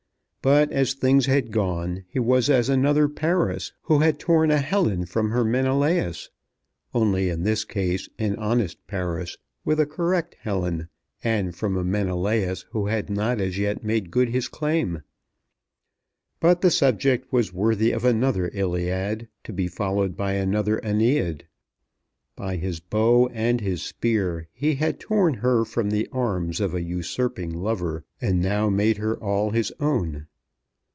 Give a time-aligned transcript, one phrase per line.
[0.43, 5.05] But as things had gone he was as another Paris who had torn a Helen
[5.05, 6.31] from her Menelaus,
[6.95, 10.89] only in this case an honest Paris, with a correct Helen,
[11.23, 15.03] and from a Menelaus who had not as yet made good his claim.
[16.39, 21.41] But the subject was worthy of another Iliad, to be followed by another Æneid.
[22.35, 26.81] By his bow and his spear he had torn her from the arms of a
[26.81, 30.25] usurping lover, and now made her all his own.